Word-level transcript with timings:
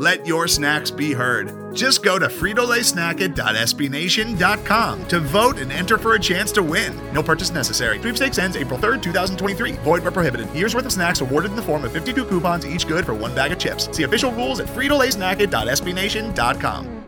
Let 0.00 0.26
your 0.26 0.48
snacks 0.48 0.90
be 0.90 1.12
heard. 1.12 1.76
Just 1.76 2.02
go 2.02 2.18
to 2.18 2.28
fritolaysnacket.sbnation.com 2.28 5.08
to 5.08 5.20
vote 5.20 5.58
and 5.58 5.70
enter 5.70 5.98
for 5.98 6.14
a 6.14 6.18
chance 6.18 6.50
to 6.52 6.62
win. 6.62 6.98
No 7.12 7.22
purchase 7.22 7.50
necessary. 7.50 7.98
Sweepstakes 7.98 8.38
ends 8.38 8.56
April 8.56 8.78
3rd, 8.78 9.02
2023. 9.02 9.72
Void 9.72 10.02
where 10.02 10.10
prohibited. 10.10 10.50
Year's 10.54 10.74
worth 10.74 10.86
of 10.86 10.92
snacks 10.92 11.20
awarded 11.20 11.50
in 11.50 11.56
the 11.56 11.62
form 11.62 11.84
of 11.84 11.92
52 11.92 12.24
coupons, 12.24 12.66
each 12.66 12.88
good 12.88 13.04
for 13.04 13.12
one 13.12 13.34
bag 13.34 13.52
of 13.52 13.58
chips. 13.58 13.94
See 13.94 14.04
official 14.04 14.32
rules 14.32 14.58
at 14.58 14.68
fritolaysnacket.sbnation.com. 14.68 17.04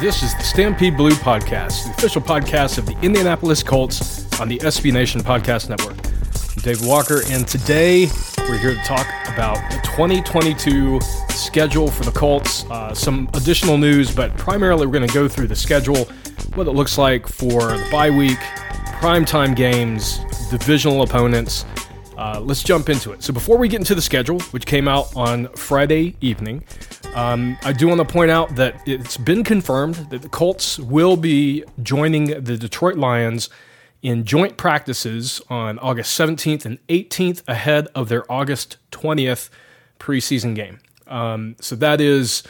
This 0.00 0.24
is 0.24 0.34
the 0.34 0.42
Stampede 0.42 0.96
Blue 0.96 1.12
Podcast, 1.12 1.84
the 1.84 1.90
official 1.90 2.20
podcast 2.20 2.78
of 2.78 2.86
the 2.86 2.98
Indianapolis 3.00 3.62
Colts 3.62 4.40
on 4.40 4.48
the 4.48 4.58
SB 4.58 4.92
Nation 4.92 5.20
Podcast 5.20 5.68
Network. 5.68 5.98
I'm 6.56 6.62
Dave 6.62 6.84
Walker, 6.84 7.20
and 7.30 7.46
today 7.46 8.08
we're 8.48 8.58
here 8.58 8.74
to 8.74 8.82
talk 8.82 9.06
about 9.26 9.56
the 9.70 9.78
2022 9.84 11.00
schedule 11.30 11.90
for 11.90 12.04
the 12.04 12.10
Colts. 12.10 12.64
Uh, 12.70 12.94
some 12.94 13.28
additional 13.32 13.78
news, 13.78 14.14
but 14.14 14.36
primarily 14.36 14.86
we're 14.86 14.92
going 14.92 15.06
to 15.06 15.14
go 15.14 15.28
through 15.28 15.46
the 15.46 15.56
schedule, 15.56 16.04
what 16.54 16.66
it 16.66 16.72
looks 16.72 16.98
like 16.98 17.26
for 17.26 17.60
the 17.60 17.88
bye 17.90 18.10
week, 18.10 18.38
primetime 19.00 19.56
games, 19.56 20.18
divisional 20.50 21.02
opponents. 21.02 21.64
Uh, 22.18 22.38
let's 22.40 22.62
jump 22.62 22.90
into 22.90 23.12
it. 23.12 23.22
So 23.22 23.32
before 23.32 23.56
we 23.56 23.66
get 23.66 23.80
into 23.80 23.94
the 23.94 24.02
schedule, 24.02 24.38
which 24.50 24.66
came 24.66 24.88
out 24.88 25.14
on 25.16 25.48
Friday 25.54 26.14
evening, 26.20 26.64
um, 27.14 27.56
I 27.62 27.72
do 27.72 27.88
want 27.88 28.00
to 28.00 28.04
point 28.04 28.30
out 28.30 28.54
that 28.56 28.86
it's 28.86 29.16
been 29.16 29.42
confirmed 29.42 29.94
that 30.10 30.20
the 30.20 30.28
Colts 30.28 30.78
will 30.78 31.16
be 31.16 31.64
joining 31.82 32.44
the 32.44 32.58
Detroit 32.58 32.96
Lions 32.96 33.48
in 34.04 34.24
joint 34.24 34.58
practices 34.58 35.40
on 35.48 35.78
August 35.78 36.16
17th 36.20 36.66
and 36.66 36.78
18th 36.88 37.42
ahead 37.48 37.88
of 37.94 38.10
their 38.10 38.30
August 38.30 38.76
20th 38.92 39.48
preseason 39.98 40.54
game. 40.54 40.78
Um, 41.06 41.56
so 41.58 41.74
that 41.76 42.02
is 42.02 42.42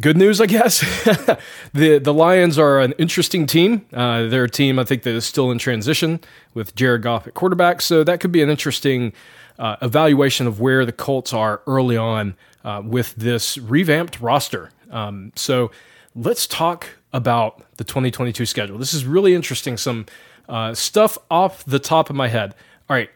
good 0.00 0.16
news, 0.16 0.40
I 0.40 0.46
guess. 0.46 0.80
the 1.74 1.98
The 1.98 2.14
Lions 2.14 2.58
are 2.58 2.80
an 2.80 2.92
interesting 2.92 3.46
team. 3.46 3.84
Uh, 3.92 4.28
they're 4.28 4.44
a 4.44 4.50
team 4.50 4.78
I 4.78 4.84
think 4.84 5.02
that 5.02 5.14
is 5.14 5.26
still 5.26 5.50
in 5.50 5.58
transition 5.58 6.20
with 6.54 6.74
Jared 6.74 7.02
Goff 7.02 7.26
at 7.26 7.34
quarterback, 7.34 7.82
so 7.82 8.02
that 8.02 8.18
could 8.18 8.32
be 8.32 8.42
an 8.42 8.48
interesting 8.48 9.12
uh, 9.58 9.76
evaluation 9.82 10.46
of 10.46 10.58
where 10.58 10.86
the 10.86 10.92
Colts 10.92 11.34
are 11.34 11.60
early 11.66 11.98
on 11.98 12.34
uh, 12.64 12.80
with 12.82 13.14
this 13.16 13.58
revamped 13.58 14.20
roster. 14.22 14.70
Um, 14.90 15.32
so 15.36 15.70
let's 16.14 16.46
talk 16.46 16.97
about 17.12 17.62
the 17.76 17.84
2022 17.84 18.46
schedule. 18.46 18.78
This 18.78 18.94
is 18.94 19.04
really 19.04 19.34
interesting. 19.34 19.76
Some 19.76 20.06
uh, 20.48 20.74
stuff 20.74 21.18
off 21.30 21.64
the 21.64 21.78
top 21.78 22.10
of 22.10 22.16
my 22.16 22.28
head. 22.28 22.54
All 22.88 22.96
right, 22.96 23.10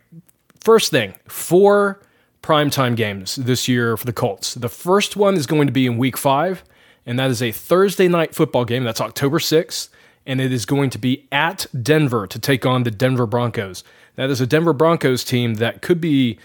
first 0.60 0.90
thing, 0.90 1.14
four 1.28 2.00
primetime 2.42 2.96
games 2.96 3.36
this 3.36 3.68
year 3.68 3.96
for 3.96 4.04
the 4.04 4.12
Colts. 4.12 4.54
The 4.54 4.68
first 4.68 5.16
one 5.16 5.36
is 5.36 5.46
going 5.46 5.66
to 5.66 5.72
be 5.72 5.86
in 5.86 5.96
week 5.96 6.16
five, 6.16 6.64
and 7.06 7.18
that 7.18 7.30
is 7.30 7.42
a 7.42 7.52
Thursday 7.52 8.08
night 8.08 8.34
football 8.34 8.64
game. 8.64 8.84
That's 8.84 9.00
October 9.00 9.38
6th, 9.38 9.88
and 10.26 10.40
it 10.40 10.52
is 10.52 10.66
going 10.66 10.90
to 10.90 10.98
be 10.98 11.26
at 11.30 11.66
Denver 11.82 12.26
to 12.26 12.38
take 12.38 12.66
on 12.66 12.82
the 12.82 12.90
Denver 12.90 13.26
Broncos. 13.26 13.84
That 14.16 14.28
is 14.28 14.40
a 14.40 14.46
Denver 14.46 14.72
Broncos 14.72 15.24
team 15.24 15.54
that 15.54 15.82
could 15.82 16.00
be 16.00 16.38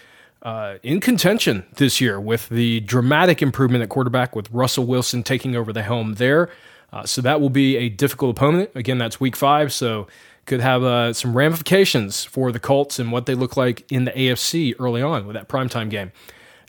uh, 0.43 0.77
in 0.83 0.99
contention 0.99 1.65
this 1.75 1.99
year 1.99 2.19
with 2.19 2.47
the 2.49 2.79
dramatic 2.81 3.41
improvement 3.41 3.83
at 3.83 3.89
quarterback 3.89 4.35
with 4.35 4.49
Russell 4.51 4.85
Wilson 4.85 5.23
taking 5.23 5.55
over 5.55 5.73
the 5.73 5.83
helm 5.83 6.13
there. 6.13 6.49
Uh, 6.91 7.05
so 7.05 7.21
that 7.21 7.41
will 7.41 7.49
be 7.49 7.77
a 7.77 7.89
difficult 7.89 8.37
opponent. 8.37 8.69
Again, 8.75 8.97
that's 8.97 9.19
week 9.19 9.35
five, 9.35 9.73
so 9.73 10.07
could 10.45 10.61
have 10.61 10.83
uh, 10.83 11.13
some 11.13 11.35
ramifications 11.35 12.23
for 12.23 12.51
the 12.51 12.59
Colts 12.59 12.99
and 12.99 13.11
what 13.11 13.25
they 13.25 13.35
look 13.35 13.57
like 13.57 13.89
in 13.91 14.05
the 14.05 14.11
AFC 14.11 14.73
early 14.79 15.01
on 15.01 15.27
with 15.27 15.35
that 15.35 15.49
primetime 15.49 15.89
game. 15.89 16.11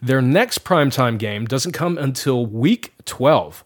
Their 0.02 0.20
next 0.20 0.64
primetime 0.64 1.18
game 1.18 1.46
doesn't 1.46 1.72
come 1.72 1.96
until 1.96 2.44
week 2.44 2.92
12. 3.04 3.64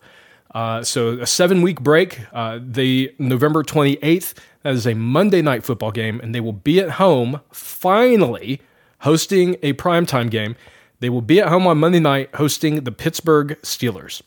Uh, 0.55 0.83
so 0.83 1.19
a 1.19 1.27
seven 1.27 1.63
week 1.63 1.81
break. 1.81 2.21
Uh, 2.33 2.59
the 2.63 3.15
November 3.19 3.63
28th, 3.63 4.35
that 4.63 4.75
is 4.75 4.87
a 4.87 4.95
Monday 4.95 5.43
night 5.43 5.65
football 5.65 5.91
game, 5.91 6.21
and 6.21 6.35
they 6.35 6.41
will 6.41 6.53
be 6.53 6.79
at 6.79 6.93
home 6.93 7.41
finally 7.51 8.61
hosting 9.01 9.57
a 9.63 9.73
primetime 9.75 10.31
game. 10.31 10.57
They 11.01 11.09
will 11.11 11.23
be 11.23 11.41
at 11.41 11.49
home 11.49 11.67
on 11.67 11.79
Monday 11.79 12.01
night 12.01 12.35
hosting 12.35 12.85
the 12.85 12.93
Pittsburgh 12.93 13.59
Steelers. 13.63 14.23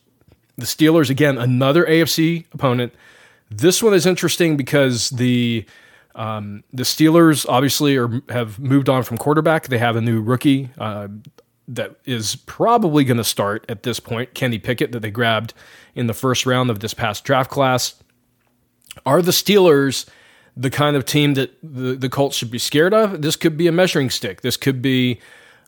The 0.58 0.66
Steelers, 0.66 1.10
again, 1.10 1.38
another 1.38 1.86
AFC 1.86 2.46
opponent. 2.54 2.94
This 3.50 3.84
one 3.84 3.94
is 3.94 4.06
interesting 4.06 4.58
because 4.58 5.10
the 5.10 5.66
um, 6.16 6.64
the 6.72 6.84
Steelers 6.84 7.46
obviously 7.48 7.98
are, 7.98 8.22
have 8.30 8.58
moved 8.58 8.88
on 8.88 9.04
from 9.04 9.18
quarterback. 9.18 9.68
They 9.68 9.78
have 9.78 9.98
a 9.98 10.02
new 10.02 10.22
rookie 10.22 10.70
uh, 10.78 11.10
that 11.68 11.96
is 12.06 12.38
probably 12.38 13.04
going 13.04 13.18
to 13.18 13.24
start 13.24 13.66
at 13.68 13.84
this 13.84 14.00
point, 14.00 14.34
Kenny 14.34 14.58
Pickett, 14.58 14.94
that 14.94 15.02
they 15.02 15.12
grabbed 15.12 15.54
in 15.94 16.08
the 16.08 16.14
first 16.14 16.46
round 16.46 16.70
of 16.70 16.80
this 16.80 16.94
past 16.94 17.26
draft 17.26 17.52
class. 17.52 17.96
Are 19.06 19.22
the 19.22 19.32
Steelers 19.32 20.08
the 20.56 20.70
kind 20.70 20.96
of 20.96 21.06
team 21.06 21.34
that 21.34 21.58
the, 21.62 21.96
the 21.96 22.08
Colts 22.08 22.38
should 22.38 22.52
be 22.52 22.60
scared 22.60 22.94
of? 22.94 23.22
This 23.22 23.36
could 23.36 23.58
be 23.58 23.68
a 23.68 23.72
measuring 23.72 24.10
stick. 24.10 24.42
This 24.42 24.56
could 24.56 24.82
be, 24.82 25.20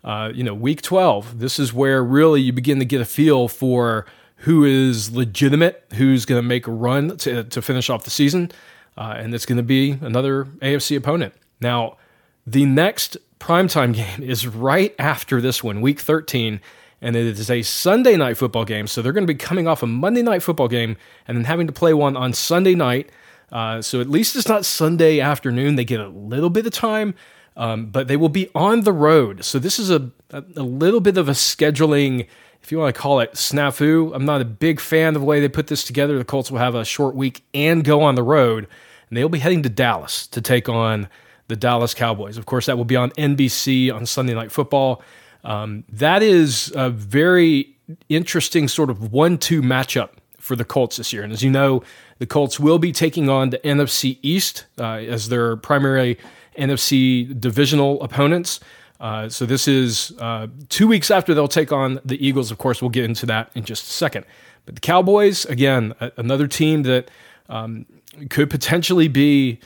uh, 0.03 0.31
you 0.33 0.43
know, 0.43 0.53
week 0.53 0.81
12. 0.81 1.39
This 1.39 1.59
is 1.59 1.73
where 1.73 2.01
really 2.01 2.39
you 2.41 2.53
begin 2.53 2.79
to 2.79 2.85
get 2.85 3.01
a 3.01 3.05
feel 3.05 3.49
for 3.49 4.05
who 4.41 4.63
is 4.63 5.11
legitimate, 5.11 5.83
who's 5.95 6.25
going 6.25 6.41
to 6.41 6.47
make 6.47 6.67
a 6.67 6.71
run 6.71 7.17
to, 7.17 7.43
to 7.43 7.61
finish 7.61 7.89
off 7.89 8.03
the 8.03 8.09
season, 8.09 8.51
uh, 8.97 9.15
and 9.17 9.33
it's 9.33 9.45
going 9.45 9.57
to 9.57 9.63
be 9.63 9.91
another 10.01 10.45
AFC 10.61 10.95
opponent. 10.95 11.33
Now, 11.59 11.97
the 12.45 12.65
next 12.65 13.17
primetime 13.39 13.93
game 13.95 14.21
is 14.21 14.47
right 14.47 14.95
after 14.99 15.41
this 15.41 15.63
one, 15.63 15.81
week 15.81 15.99
13, 15.99 16.61
and 17.01 17.15
it 17.15 17.39
is 17.39 17.51
a 17.51 17.61
Sunday 17.61 18.15
night 18.15 18.37
football 18.37 18.65
game. 18.65 18.87
So 18.87 19.01
they're 19.01 19.13
going 19.13 19.27
to 19.27 19.33
be 19.33 19.37
coming 19.37 19.67
off 19.67 19.83
a 19.83 19.87
Monday 19.87 20.21
night 20.21 20.41
football 20.41 20.67
game 20.67 20.97
and 21.27 21.37
then 21.37 21.45
having 21.45 21.67
to 21.67 21.73
play 21.73 21.93
one 21.93 22.17
on 22.17 22.33
Sunday 22.33 22.73
night. 22.75 23.11
Uh, 23.51 23.81
so 23.81 24.01
at 24.01 24.09
least 24.09 24.35
it's 24.35 24.47
not 24.47 24.65
Sunday 24.65 25.19
afternoon. 25.19 25.75
They 25.75 25.85
get 25.85 25.99
a 25.99 26.09
little 26.09 26.49
bit 26.49 26.65
of 26.65 26.73
time, 26.73 27.13
um, 27.55 27.87
but 27.87 28.07
they 28.07 28.17
will 28.17 28.29
be 28.29 28.49
on 28.55 28.81
the 28.81 28.91
road. 28.91 29.45
So 29.45 29.59
this 29.59 29.77
is 29.77 29.91
a, 29.91 30.11
a, 30.31 30.43
a 30.55 30.63
little 30.63 30.99
bit 30.99 31.17
of 31.17 31.29
a 31.29 31.33
scheduling 31.33 32.27
if 32.67 32.71
you 32.73 32.79
want 32.79 32.93
to 32.93 33.01
call 33.01 33.21
it 33.21 33.31
snafu, 33.31 34.13
I'm 34.13 34.25
not 34.25 34.41
a 34.41 34.45
big 34.45 34.81
fan 34.81 35.15
of 35.15 35.21
the 35.21 35.25
way 35.25 35.39
they 35.39 35.47
put 35.47 35.67
this 35.67 35.85
together. 35.85 36.17
The 36.17 36.25
Colts 36.25 36.51
will 36.51 36.59
have 36.59 36.75
a 36.75 36.83
short 36.83 37.15
week 37.15 37.45
and 37.53 37.81
go 37.81 38.01
on 38.01 38.15
the 38.15 38.23
road, 38.23 38.67
and 39.07 39.17
they'll 39.17 39.29
be 39.29 39.39
heading 39.39 39.63
to 39.63 39.69
Dallas 39.69 40.27
to 40.27 40.41
take 40.41 40.67
on 40.67 41.07
the 41.47 41.55
Dallas 41.55 41.93
Cowboys. 41.93 42.35
Of 42.35 42.45
course, 42.45 42.65
that 42.65 42.75
will 42.75 42.83
be 42.83 42.97
on 42.97 43.11
NBC 43.11 43.89
on 43.89 44.05
Sunday 44.05 44.33
Night 44.33 44.51
Football. 44.51 45.01
Um, 45.45 45.85
that 45.87 46.21
is 46.21 46.73
a 46.75 46.89
very 46.89 47.73
interesting 48.09 48.67
sort 48.67 48.89
of 48.89 49.13
one-two 49.13 49.61
matchup 49.61 50.09
for 50.37 50.57
the 50.57 50.65
Colts 50.65 50.97
this 50.97 51.13
year. 51.13 51.23
And 51.23 51.31
as 51.31 51.41
you 51.41 51.49
know, 51.49 51.83
the 52.19 52.25
Colts 52.25 52.59
will 52.59 52.79
be 52.79 52.91
taking 52.91 53.29
on 53.29 53.51
the 53.51 53.59
NFC 53.59 54.19
East 54.21 54.65
uh, 54.77 54.95
as 54.95 55.29
their 55.29 55.55
primary 55.55 56.17
NFC 56.57 57.39
divisional 57.39 58.03
opponents. 58.03 58.59
Uh, 58.99 59.29
so 59.29 59.45
this 59.45 59.67
is 59.67 60.11
uh, 60.19 60.47
two 60.69 60.87
weeks 60.87 61.11
after 61.11 61.33
they'll 61.33 61.47
take 61.47 61.71
on 61.71 61.99
the 62.03 62.25
Eagles. 62.25 62.51
Of 62.51 62.57
course, 62.57 62.81
we'll 62.81 62.89
get 62.89 63.05
into 63.05 63.25
that 63.27 63.51
in 63.55 63.63
just 63.63 63.83
a 63.83 63.93
second. 63.93 64.25
But 64.65 64.75
the 64.75 64.81
Cowboys, 64.81 65.45
again, 65.45 65.93
a- 65.99 66.11
another 66.17 66.47
team 66.47 66.83
that 66.83 67.09
um, 67.49 67.85
could 68.29 68.49
potentially 68.49 69.07
be 69.07 69.59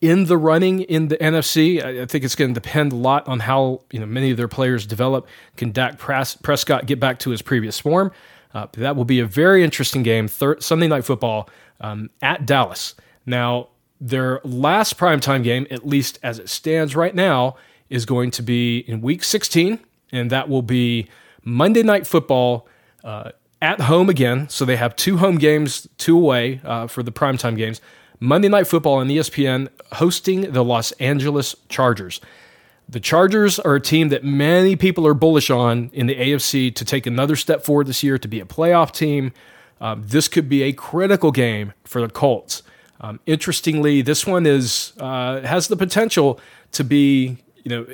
in 0.00 0.26
the 0.26 0.36
running 0.36 0.82
in 0.82 1.08
the 1.08 1.16
NFC. 1.16 1.82
I, 1.82 2.02
I 2.02 2.06
think 2.06 2.24
it's 2.24 2.34
going 2.34 2.52
to 2.52 2.60
depend 2.60 2.92
a 2.92 2.96
lot 2.96 3.26
on 3.26 3.40
how 3.40 3.80
you 3.90 3.98
know 4.00 4.06
many 4.06 4.30
of 4.30 4.36
their 4.36 4.48
players 4.48 4.86
develop. 4.86 5.26
Can 5.56 5.72
Dak 5.72 5.98
Pres- 5.98 6.36
Prescott 6.36 6.86
get 6.86 7.00
back 7.00 7.18
to 7.20 7.30
his 7.30 7.40
previous 7.42 7.80
form? 7.80 8.12
Uh, 8.52 8.66
that 8.74 8.94
will 8.94 9.04
be 9.06 9.18
a 9.18 9.26
very 9.26 9.64
interesting 9.64 10.02
game. 10.02 10.28
Thir- 10.28 10.60
Sunday 10.60 10.86
Night 10.88 11.04
Football 11.04 11.48
um, 11.80 12.10
at 12.22 12.46
Dallas. 12.46 12.94
Now, 13.26 13.68
their 14.00 14.40
last 14.44 14.98
primetime 14.98 15.42
game, 15.42 15.66
at 15.70 15.86
least 15.86 16.18
as 16.22 16.38
it 16.38 16.48
stands 16.48 16.94
right 16.94 17.14
now, 17.14 17.56
is 17.94 18.04
going 18.04 18.32
to 18.32 18.42
be 18.42 18.78
in 18.78 19.00
week 19.00 19.22
16, 19.22 19.78
and 20.10 20.28
that 20.30 20.48
will 20.48 20.62
be 20.62 21.08
Monday 21.44 21.84
Night 21.84 22.08
Football 22.08 22.66
uh, 23.04 23.30
at 23.62 23.82
home 23.82 24.10
again. 24.10 24.48
So 24.48 24.64
they 24.64 24.74
have 24.76 24.96
two 24.96 25.18
home 25.18 25.38
games, 25.38 25.86
two 25.96 26.16
away 26.16 26.60
uh, 26.64 26.88
for 26.88 27.04
the 27.04 27.12
primetime 27.12 27.56
games. 27.56 27.80
Monday 28.18 28.48
Night 28.48 28.66
Football 28.66 28.94
on 28.94 29.08
ESPN 29.08 29.68
hosting 29.92 30.52
the 30.52 30.64
Los 30.64 30.90
Angeles 30.92 31.54
Chargers. 31.68 32.20
The 32.88 32.98
Chargers 32.98 33.60
are 33.60 33.76
a 33.76 33.80
team 33.80 34.08
that 34.08 34.24
many 34.24 34.74
people 34.74 35.06
are 35.06 35.14
bullish 35.14 35.48
on 35.48 35.90
in 35.92 36.06
the 36.06 36.16
AFC 36.16 36.74
to 36.74 36.84
take 36.84 37.06
another 37.06 37.36
step 37.36 37.64
forward 37.64 37.86
this 37.86 38.02
year 38.02 38.18
to 38.18 38.28
be 38.28 38.40
a 38.40 38.44
playoff 38.44 38.90
team. 38.92 39.32
Um, 39.80 40.02
this 40.04 40.26
could 40.26 40.48
be 40.48 40.64
a 40.64 40.72
critical 40.72 41.30
game 41.30 41.72
for 41.84 42.00
the 42.00 42.08
Colts. 42.08 42.62
Um, 43.00 43.20
interestingly, 43.26 44.02
this 44.02 44.26
one 44.26 44.46
is 44.46 44.94
uh, 44.98 45.42
has 45.42 45.68
the 45.68 45.76
potential 45.76 46.40
to 46.72 46.82
be 46.82 47.38
you 47.64 47.70
know 47.70 47.86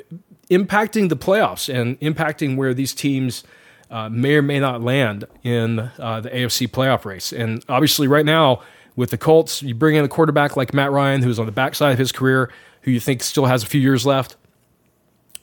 impacting 0.49 1.09
the 1.09 1.17
playoffs 1.17 1.73
and 1.73 1.99
impacting 1.99 2.55
where 2.57 2.73
these 2.73 2.93
teams 2.93 3.43
uh, 3.89 4.09
may 4.09 4.35
or 4.35 4.41
may 4.41 4.59
not 4.59 4.81
land 4.81 5.25
in 5.43 5.79
uh, 5.99 6.21
the 6.21 6.29
AFC 6.29 6.67
playoff 6.67 7.03
race. 7.05 7.33
And 7.33 7.63
obviously, 7.67 8.07
right 8.07 8.25
now 8.25 8.61
with 8.95 9.09
the 9.09 9.17
Colts, 9.17 9.61
you 9.61 9.75
bring 9.75 9.95
in 9.95 10.05
a 10.05 10.07
quarterback 10.07 10.55
like 10.55 10.73
Matt 10.73 10.91
Ryan, 10.91 11.23
who's 11.23 11.39
on 11.39 11.45
the 11.45 11.51
backside 11.51 11.93
of 11.93 11.97
his 11.97 12.11
career, 12.11 12.51
who 12.81 12.91
you 12.91 12.99
think 12.99 13.23
still 13.23 13.45
has 13.45 13.63
a 13.63 13.65
few 13.65 13.81
years 13.81 14.05
left. 14.05 14.35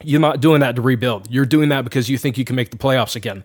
You're 0.02 0.20
not 0.20 0.40
doing 0.40 0.60
that 0.60 0.76
to 0.76 0.82
rebuild. 0.82 1.30
You're 1.30 1.44
doing 1.44 1.70
that 1.70 1.82
because 1.82 2.08
you 2.08 2.18
think 2.18 2.38
you 2.38 2.44
can 2.44 2.56
make 2.56 2.70
the 2.70 2.76
playoffs 2.76 3.16
again. 3.16 3.44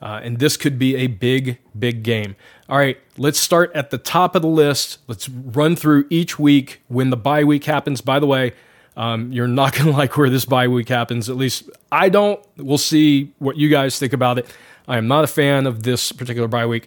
Uh, 0.00 0.20
and 0.22 0.40
this 0.40 0.56
could 0.56 0.78
be 0.78 0.96
a 0.96 1.06
big, 1.06 1.58
big 1.78 2.02
game. 2.02 2.34
All 2.68 2.76
right, 2.76 2.98
let's 3.16 3.38
start 3.38 3.70
at 3.72 3.90
the 3.90 3.98
top 3.98 4.34
of 4.34 4.42
the 4.42 4.48
list. 4.48 4.98
Let's 5.06 5.28
run 5.28 5.76
through 5.76 6.06
each 6.10 6.40
week 6.40 6.82
when 6.88 7.10
the 7.10 7.16
bye 7.16 7.44
week 7.44 7.64
happens. 7.64 8.00
By 8.00 8.18
the 8.18 8.26
way, 8.26 8.52
um, 8.96 9.32
you're 9.32 9.48
not 9.48 9.74
going 9.74 9.86
to 9.90 9.92
like 9.92 10.16
where 10.16 10.30
this 10.30 10.44
bye 10.44 10.68
week 10.68 10.88
happens. 10.88 11.28
At 11.28 11.36
least 11.36 11.70
I 11.90 12.08
don't. 12.08 12.40
We'll 12.56 12.78
see 12.78 13.32
what 13.38 13.56
you 13.56 13.68
guys 13.68 13.98
think 13.98 14.12
about 14.12 14.38
it. 14.38 14.46
I 14.88 14.98
am 14.98 15.06
not 15.06 15.24
a 15.24 15.28
fan 15.28 15.66
of 15.66 15.82
this 15.82 16.12
particular 16.12 16.48
bye 16.48 16.66
week. 16.66 16.86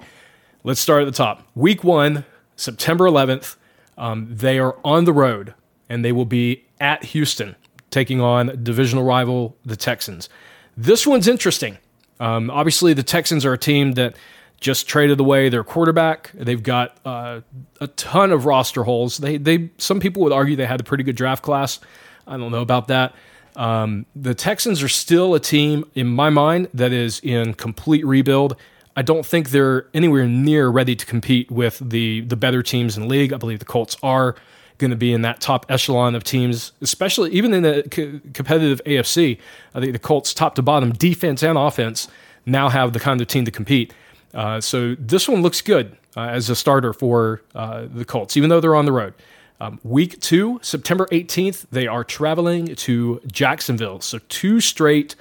Let's 0.63 0.81
start 0.81 1.03
at 1.03 1.05
the 1.05 1.11
top. 1.11 1.47
Week 1.55 1.83
one, 1.83 2.25
September 2.55 3.05
11th. 3.05 3.55
Um, 3.97 4.27
they 4.29 4.59
are 4.59 4.77
on 4.83 5.05
the 5.05 5.13
road 5.13 5.53
and 5.87 6.03
they 6.03 6.11
will 6.11 6.25
be 6.25 6.65
at 6.79 7.03
Houston 7.05 7.55
taking 7.91 8.19
on 8.19 8.59
divisional 8.61 9.05
rival, 9.05 9.55
the 9.63 9.77
Texans. 9.77 10.27
This 10.75 11.07
one's 11.07 11.27
interesting. 11.27 11.77
Um, 12.19 12.49
obviously, 12.49 12.93
the 12.93 13.03
Texans 13.03 13.45
are 13.45 13.53
a 13.53 13.57
team 13.57 13.93
that 13.93 14.15
just 14.59 14.87
traded 14.87 15.19
away 15.19 15.49
their 15.49 15.63
quarterback. 15.63 16.31
They've 16.33 16.61
got 16.61 16.97
uh, 17.05 17.41
a 17.81 17.87
ton 17.87 18.31
of 18.31 18.45
roster 18.45 18.83
holes. 18.83 19.17
They, 19.17 19.37
they, 19.37 19.69
some 19.77 19.99
people 19.99 20.23
would 20.23 20.31
argue 20.31 20.55
they 20.55 20.65
had 20.65 20.79
a 20.79 20.83
pretty 20.83 21.03
good 21.03 21.15
draft 21.15 21.43
class. 21.43 21.79
I 22.25 22.37
don't 22.37 22.51
know 22.51 22.61
about 22.61 22.87
that. 22.87 23.13
Um, 23.55 24.05
the 24.15 24.33
Texans 24.33 24.83
are 24.83 24.89
still 24.89 25.33
a 25.33 25.39
team, 25.39 25.85
in 25.93 26.07
my 26.07 26.29
mind, 26.29 26.69
that 26.73 26.91
is 26.91 27.19
in 27.21 27.53
complete 27.53 28.05
rebuild. 28.05 28.55
I 28.97 29.01
don't 29.01 29.25
think 29.25 29.49
they're 29.49 29.87
anywhere 29.93 30.25
near 30.27 30.69
ready 30.69 30.95
to 30.95 31.05
compete 31.05 31.51
with 31.51 31.79
the 31.83 32.21
the 32.21 32.37
better 32.37 32.63
teams 32.63 32.95
in 32.95 33.03
the 33.03 33.09
league. 33.09 33.33
I 33.33 33.37
believe 33.37 33.59
the 33.59 33.65
Colts 33.65 33.97
are 34.01 34.35
going 34.77 34.91
to 34.91 34.97
be 34.97 35.13
in 35.13 35.21
that 35.21 35.41
top 35.41 35.65
echelon 35.69 36.15
of 36.15 36.23
teams, 36.23 36.71
especially 36.81 37.31
even 37.31 37.53
in 37.53 37.63
the 37.63 37.83
co- 37.89 38.19
competitive 38.33 38.81
AFC. 38.85 39.39
I 39.73 39.79
think 39.79 39.93
the 39.93 39.99
Colts, 39.99 40.33
top 40.33 40.55
to 40.55 40.61
bottom, 40.61 40.91
defense 40.91 41.43
and 41.43 41.57
offense, 41.57 42.07
now 42.45 42.69
have 42.69 42.93
the 42.93 42.99
kind 42.99 43.21
of 43.21 43.27
team 43.27 43.45
to 43.45 43.51
compete. 43.51 43.93
Uh, 44.35 44.59
so 44.59 44.95
this 44.99 45.27
one 45.27 45.41
looks 45.41 45.61
good 45.61 45.97
uh, 46.17 46.21
as 46.21 46.49
a 46.49 46.55
starter 46.55 46.93
for 46.93 47.41
uh, 47.55 47.87
the 47.91 48.05
Colts, 48.05 48.35
even 48.35 48.49
though 48.49 48.59
they're 48.59 48.75
on 48.75 48.85
the 48.85 48.91
road. 48.91 49.13
Um, 49.61 49.79
week 49.83 50.19
two, 50.19 50.59
September 50.61 51.07
18th, 51.11 51.65
they 51.71 51.87
are 51.87 52.03
traveling 52.03 52.75
to 52.75 53.21
Jacksonville. 53.25 54.01
So 54.01 54.19
two 54.27 54.59
straight 54.59 55.15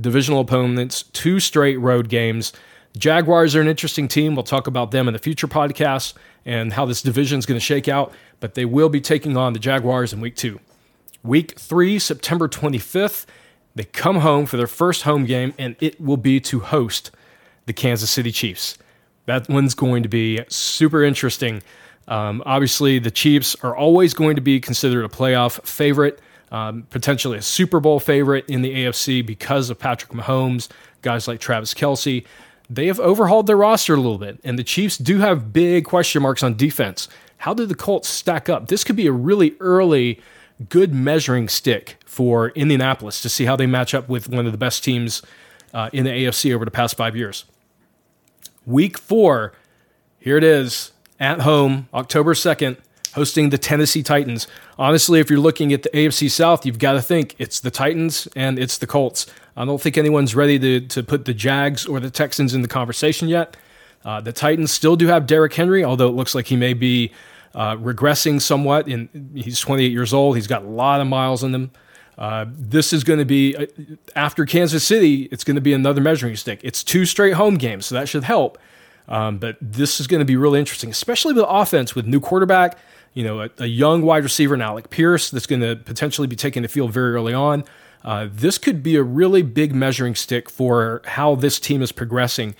divisional 0.00 0.40
opponents, 0.40 1.02
two 1.02 1.40
straight 1.40 1.76
road 1.76 2.08
games. 2.08 2.52
Jaguars 2.96 3.56
are 3.56 3.60
an 3.60 3.68
interesting 3.68 4.06
team. 4.06 4.36
We'll 4.36 4.44
talk 4.44 4.66
about 4.66 4.92
them 4.92 5.08
in 5.08 5.14
the 5.14 5.18
future 5.18 5.48
podcast 5.48 6.14
and 6.44 6.72
how 6.72 6.86
this 6.86 7.02
division 7.02 7.38
is 7.38 7.46
going 7.46 7.58
to 7.58 7.64
shake 7.64 7.88
out, 7.88 8.12
but 8.38 8.54
they 8.54 8.64
will 8.64 8.88
be 8.88 9.00
taking 9.00 9.36
on 9.36 9.52
the 9.52 9.58
Jaguars 9.58 10.12
in 10.12 10.20
week 10.20 10.36
two. 10.36 10.60
Week 11.24 11.58
three, 11.58 11.98
September 11.98 12.48
25th, 12.48 13.26
they 13.74 13.84
come 13.84 14.16
home 14.18 14.46
for 14.46 14.56
their 14.56 14.66
first 14.66 15.02
home 15.02 15.24
game, 15.24 15.54
and 15.58 15.76
it 15.80 16.00
will 16.00 16.16
be 16.16 16.40
to 16.40 16.60
host 16.60 17.10
the 17.66 17.72
Kansas 17.72 18.10
City 18.10 18.32
Chiefs. 18.32 18.78
That 19.26 19.48
one's 19.48 19.74
going 19.74 20.02
to 20.02 20.08
be 20.08 20.40
super 20.48 21.02
interesting. 21.02 21.62
Um, 22.08 22.42
obviously, 22.44 22.98
the 22.98 23.10
Chiefs 23.10 23.54
are 23.62 23.76
always 23.76 24.14
going 24.14 24.36
to 24.36 24.42
be 24.42 24.60
considered 24.60 25.04
a 25.04 25.08
playoff 25.08 25.64
favorite, 25.64 26.20
um, 26.50 26.86
potentially 26.90 27.38
a 27.38 27.42
Super 27.42 27.80
Bowl 27.80 28.00
favorite 28.00 28.44
in 28.48 28.62
the 28.62 28.74
AFC 28.74 29.24
because 29.24 29.70
of 29.70 29.78
Patrick 29.78 30.12
Mahomes, 30.12 30.68
guys 31.02 31.28
like 31.28 31.40
Travis 31.40 31.72
Kelce. 31.74 32.24
they 32.68 32.86
have 32.86 32.98
overhauled 33.00 33.46
their 33.46 33.56
roster 33.56 33.94
a 33.94 33.98
little 33.98 34.18
bit, 34.18 34.40
and 34.42 34.58
the 34.58 34.64
Chiefs 34.64 34.98
do 34.98 35.18
have 35.18 35.52
big 35.52 35.84
question 35.84 36.22
marks 36.22 36.42
on 36.42 36.56
defense. 36.56 37.08
How 37.38 37.54
do 37.54 37.66
the 37.66 37.74
Colts 37.74 38.08
stack 38.08 38.48
up? 38.48 38.68
This 38.68 38.84
could 38.84 38.96
be 38.96 39.06
a 39.06 39.12
really 39.12 39.56
early, 39.60 40.20
good 40.68 40.94
measuring 40.94 41.48
stick 41.48 41.96
for 42.06 42.50
Indianapolis 42.50 43.20
to 43.22 43.28
see 43.28 43.44
how 43.46 43.56
they 43.56 43.66
match 43.66 43.94
up 43.94 44.08
with 44.08 44.28
one 44.28 44.46
of 44.46 44.52
the 44.52 44.58
best 44.58 44.84
teams 44.84 45.22
uh, 45.74 45.90
in 45.92 46.04
the 46.04 46.10
AFC 46.10 46.54
over 46.54 46.64
the 46.64 46.70
past 46.70 46.96
five 46.96 47.16
years. 47.16 47.44
Week 48.66 48.96
four, 48.96 49.52
here 50.20 50.36
it 50.36 50.44
is 50.44 50.92
at 51.18 51.40
home, 51.40 51.88
October 51.92 52.32
2nd, 52.32 52.76
hosting 53.14 53.50
the 53.50 53.58
Tennessee 53.58 54.04
Titans. 54.04 54.46
Honestly, 54.78 55.18
if 55.18 55.28
you're 55.28 55.40
looking 55.40 55.72
at 55.72 55.82
the 55.82 55.88
AFC 55.90 56.30
South, 56.30 56.64
you've 56.64 56.78
got 56.78 56.92
to 56.92 57.02
think 57.02 57.34
it's 57.38 57.58
the 57.58 57.72
Titans 57.72 58.28
and 58.36 58.60
it's 58.60 58.78
the 58.78 58.86
Colts. 58.86 59.26
I 59.56 59.64
don't 59.64 59.80
think 59.80 59.98
anyone's 59.98 60.36
ready 60.36 60.60
to, 60.60 60.80
to 60.80 61.02
put 61.02 61.24
the 61.24 61.34
Jags 61.34 61.86
or 61.86 61.98
the 61.98 62.10
Texans 62.10 62.54
in 62.54 62.62
the 62.62 62.68
conversation 62.68 63.28
yet. 63.28 63.56
Uh, 64.04 64.20
the 64.20 64.32
Titans 64.32 64.70
still 64.70 64.94
do 64.94 65.08
have 65.08 65.26
Derrick 65.26 65.54
Henry, 65.54 65.82
although 65.82 66.08
it 66.08 66.14
looks 66.14 66.34
like 66.34 66.46
he 66.46 66.56
may 66.56 66.72
be 66.72 67.10
uh, 67.54 67.76
regressing 67.76 68.40
somewhat. 68.40 68.86
In 68.86 69.08
he's 69.34 69.58
28 69.58 69.90
years 69.90 70.14
old. 70.14 70.36
He's 70.36 70.46
got 70.46 70.62
a 70.62 70.68
lot 70.68 71.00
of 71.00 71.08
miles 71.08 71.42
in 71.42 71.52
him. 71.52 71.72
Uh, 72.18 72.46
this 72.48 72.92
is 72.92 73.04
going 73.04 73.18
to 73.18 73.24
be 73.24 73.56
uh, 73.56 73.66
after 74.14 74.44
Kansas 74.44 74.84
City. 74.84 75.28
It's 75.32 75.44
going 75.44 75.54
to 75.54 75.62
be 75.62 75.72
another 75.72 76.00
measuring 76.00 76.36
stick. 76.36 76.60
It's 76.62 76.84
two 76.84 77.04
straight 77.04 77.34
home 77.34 77.56
games, 77.56 77.86
so 77.86 77.94
that 77.94 78.08
should 78.08 78.24
help. 78.24 78.58
Um, 79.08 79.38
but 79.38 79.56
this 79.60 80.00
is 80.00 80.06
going 80.06 80.20
to 80.20 80.24
be 80.24 80.36
really 80.36 80.60
interesting, 80.60 80.90
especially 80.90 81.32
with 81.32 81.44
offense 81.48 81.94
with 81.94 82.06
new 82.06 82.20
quarterback. 82.20 82.78
You 83.14 83.24
know, 83.24 83.40
a, 83.42 83.50
a 83.58 83.66
young 83.66 84.02
wide 84.02 84.24
receiver 84.24 84.56
now 84.56 84.74
like 84.74 84.90
Pierce 84.90 85.30
that's 85.30 85.46
going 85.46 85.60
to 85.60 85.76
potentially 85.76 86.26
be 86.26 86.36
taking 86.36 86.62
the 86.62 86.68
field 86.68 86.92
very 86.92 87.12
early 87.12 87.34
on. 87.34 87.64
Uh, 88.04 88.28
this 88.30 88.58
could 88.58 88.82
be 88.82 88.96
a 88.96 89.02
really 89.02 89.42
big 89.42 89.74
measuring 89.74 90.14
stick 90.14 90.50
for 90.50 91.02
how 91.04 91.34
this 91.34 91.60
team 91.60 91.82
is 91.82 91.92
progressing. 91.92 92.54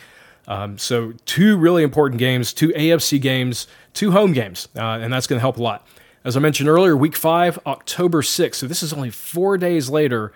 Um, 0.48 0.76
so, 0.76 1.12
two 1.24 1.56
really 1.56 1.82
important 1.82 2.18
games, 2.18 2.52
two 2.52 2.68
AFC 2.70 3.20
games, 3.20 3.66
two 3.94 4.10
home 4.10 4.32
games, 4.32 4.68
uh, 4.76 4.98
and 5.00 5.12
that's 5.12 5.26
going 5.26 5.38
to 5.38 5.40
help 5.40 5.56
a 5.56 5.62
lot. 5.62 5.86
As 6.24 6.36
I 6.36 6.40
mentioned 6.40 6.68
earlier, 6.68 6.96
week 6.96 7.16
five, 7.16 7.58
October 7.66 8.22
6th. 8.22 8.56
So, 8.56 8.66
this 8.66 8.82
is 8.82 8.92
only 8.92 9.10
four 9.10 9.58
days 9.58 9.90
later. 9.90 10.32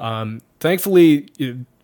Um, 0.00 0.42
thankfully, 0.60 1.28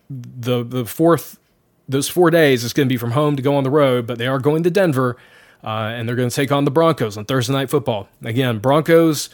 the, 0.09 0.63
the 0.63 0.85
fourth, 0.85 1.39
those 1.87 2.09
four 2.09 2.29
days 2.31 2.63
is 2.63 2.73
going 2.73 2.87
to 2.87 2.93
be 2.93 2.97
from 2.97 3.11
home 3.11 3.35
to 3.35 3.41
go 3.41 3.55
on 3.55 3.63
the 3.63 3.69
road, 3.69 4.07
but 4.07 4.17
they 4.17 4.27
are 4.27 4.39
going 4.39 4.63
to 4.63 4.69
Denver. 4.69 5.17
Uh, 5.63 5.93
and 5.95 6.09
they're 6.09 6.15
going 6.17 6.29
to 6.29 6.35
take 6.35 6.51
on 6.51 6.65
the 6.65 6.71
Broncos 6.71 7.15
on 7.15 7.23
Thursday 7.23 7.53
Night 7.53 7.69
Football. 7.69 8.09
Again, 8.21 8.59
Broncos 8.59 9.29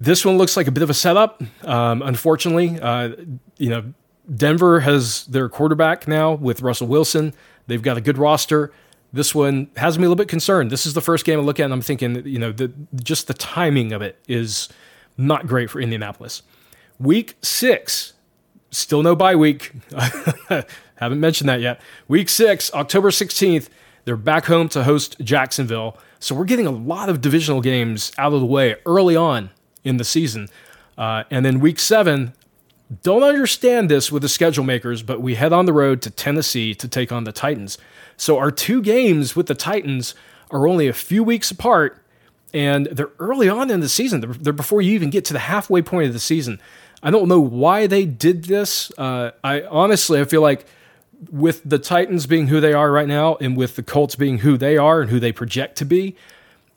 this 0.00 0.24
one 0.24 0.38
looks 0.38 0.56
like 0.56 0.66
a 0.66 0.70
bit 0.70 0.82
of 0.82 0.90
a 0.90 0.94
setup. 0.94 1.42
Um, 1.64 2.02
unfortunately, 2.02 2.78
uh, 2.80 3.10
you 3.56 3.70
know, 3.70 3.92
Denver 4.34 4.80
has 4.80 5.24
their 5.26 5.48
quarterback 5.48 6.06
now 6.06 6.34
with 6.34 6.62
Russell 6.62 6.86
Wilson. 6.86 7.34
They've 7.66 7.82
got 7.82 7.96
a 7.96 8.00
good 8.00 8.18
roster. 8.18 8.72
This 9.12 9.34
one 9.34 9.70
has 9.76 9.98
me 9.98 10.04
a 10.04 10.08
little 10.08 10.16
bit 10.16 10.28
concerned. 10.28 10.70
This 10.70 10.84
is 10.86 10.94
the 10.94 11.00
first 11.00 11.24
game 11.24 11.38
I 11.38 11.42
look 11.42 11.58
at, 11.58 11.64
and 11.64 11.72
I'm 11.72 11.80
thinking, 11.80 12.26
you 12.26 12.38
know, 12.38 12.52
the, 12.52 12.72
just 13.02 13.26
the 13.26 13.34
timing 13.34 13.92
of 13.92 14.02
it 14.02 14.18
is 14.28 14.68
not 15.16 15.46
great 15.46 15.70
for 15.70 15.80
Indianapolis. 15.80 16.42
Week 16.98 17.36
six, 17.42 18.12
still 18.70 19.02
no 19.02 19.16
bye 19.16 19.34
week. 19.36 19.72
Haven't 20.96 21.20
mentioned 21.20 21.48
that 21.48 21.60
yet. 21.60 21.80
Week 22.06 22.28
six, 22.28 22.72
October 22.74 23.10
16th, 23.10 23.68
they're 24.04 24.16
back 24.16 24.46
home 24.46 24.68
to 24.70 24.84
host 24.84 25.16
Jacksonville. 25.20 25.96
So 26.18 26.34
we're 26.34 26.44
getting 26.44 26.66
a 26.66 26.72
lot 26.72 27.08
of 27.08 27.20
divisional 27.20 27.60
games 27.60 28.12
out 28.18 28.32
of 28.32 28.40
the 28.40 28.46
way 28.46 28.76
early 28.84 29.16
on 29.16 29.50
in 29.84 29.96
the 29.96 30.04
season. 30.04 30.48
Uh, 30.96 31.24
and 31.30 31.46
then 31.46 31.60
week 31.60 31.78
seven, 31.78 32.32
don't 33.02 33.22
understand 33.22 33.90
this 33.90 34.10
with 34.10 34.22
the 34.22 34.28
schedule 34.28 34.64
makers, 34.64 35.02
but 35.02 35.20
we 35.20 35.34
head 35.34 35.52
on 35.52 35.66
the 35.66 35.72
road 35.72 36.00
to 36.02 36.10
Tennessee 36.10 36.74
to 36.74 36.88
take 36.88 37.12
on 37.12 37.24
the 37.24 37.32
Titans. 37.32 37.78
So 38.16 38.38
our 38.38 38.50
two 38.50 38.80
games 38.80 39.36
with 39.36 39.46
the 39.46 39.54
Titans 39.54 40.14
are 40.50 40.66
only 40.66 40.88
a 40.88 40.92
few 40.92 41.22
weeks 41.22 41.50
apart, 41.50 42.02
and 42.54 42.86
they're 42.86 43.10
early 43.18 43.48
on 43.48 43.70
in 43.70 43.80
the 43.80 43.88
season. 43.88 44.20
They're, 44.20 44.32
they're 44.32 44.52
before 44.52 44.80
you 44.80 44.92
even 44.92 45.10
get 45.10 45.24
to 45.26 45.32
the 45.34 45.38
halfway 45.38 45.82
point 45.82 46.06
of 46.06 46.14
the 46.14 46.18
season. 46.18 46.60
I 47.02 47.10
don't 47.10 47.28
know 47.28 47.40
why 47.40 47.86
they 47.86 48.06
did 48.06 48.44
this. 48.44 48.90
Uh, 48.98 49.32
I 49.44 49.62
honestly, 49.62 50.20
I 50.20 50.24
feel 50.24 50.40
like 50.40 50.64
with 51.30 51.62
the 51.64 51.78
Titans 51.78 52.26
being 52.26 52.48
who 52.48 52.60
they 52.60 52.72
are 52.72 52.90
right 52.90 53.08
now, 53.08 53.36
and 53.36 53.56
with 53.56 53.76
the 53.76 53.82
Colts 53.82 54.16
being 54.16 54.38
who 54.38 54.56
they 54.56 54.76
are 54.76 55.00
and 55.02 55.10
who 55.10 55.20
they 55.20 55.32
project 55.32 55.76
to 55.78 55.84
be, 55.84 56.16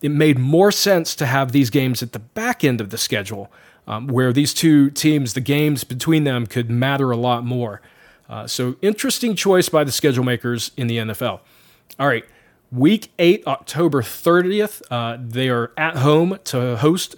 it 0.01 0.09
made 0.09 0.37
more 0.37 0.71
sense 0.71 1.15
to 1.15 1.25
have 1.25 1.51
these 1.51 1.69
games 1.69 2.03
at 2.03 2.11
the 2.11 2.19
back 2.19 2.63
end 2.63 2.81
of 2.81 2.89
the 2.89 2.97
schedule, 2.97 3.51
um, 3.87 4.07
where 4.07 4.31
these 4.31 4.53
two 4.53 4.89
teams, 4.89 5.33
the 5.33 5.41
games 5.41 5.83
between 5.83 6.23
them, 6.23 6.45
could 6.45 6.69
matter 6.69 7.11
a 7.11 7.17
lot 7.17 7.45
more. 7.45 7.81
Uh, 8.29 8.47
so, 8.47 8.75
interesting 8.81 9.35
choice 9.35 9.67
by 9.69 9.83
the 9.83 9.91
schedule 9.91 10.23
makers 10.23 10.71
in 10.77 10.87
the 10.87 10.97
NFL. 10.97 11.41
All 11.99 12.07
right, 12.07 12.23
week 12.71 13.11
eight, 13.19 13.45
October 13.45 14.01
30th, 14.01 14.81
uh, 14.89 15.17
they 15.19 15.49
are 15.49 15.71
at 15.77 15.97
home 15.97 16.39
to 16.45 16.77
host 16.77 17.15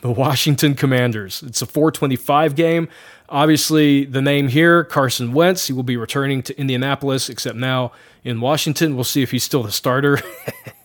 the 0.00 0.10
Washington 0.10 0.74
Commanders. 0.74 1.42
It's 1.42 1.62
a 1.62 1.66
425 1.66 2.54
game. 2.54 2.88
Obviously, 3.28 4.04
the 4.04 4.20
name 4.20 4.48
here, 4.48 4.84
Carson 4.84 5.32
Wentz, 5.32 5.66
he 5.66 5.72
will 5.72 5.82
be 5.82 5.96
returning 5.96 6.42
to 6.42 6.58
Indianapolis, 6.58 7.28
except 7.28 7.56
now 7.56 7.92
in 8.22 8.40
Washington. 8.40 8.94
We'll 8.94 9.04
see 9.04 9.22
if 9.22 9.30
he's 9.30 9.44
still 9.44 9.62
the 9.62 9.72
starter. 9.72 10.18